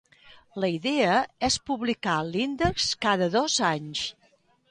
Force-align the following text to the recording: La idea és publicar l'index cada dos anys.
La 0.61 0.69
idea 0.75 1.11
és 1.49 1.57
publicar 1.71 2.15
l'index 2.29 2.89
cada 3.07 3.31
dos 3.37 3.61
anys. 3.71 4.05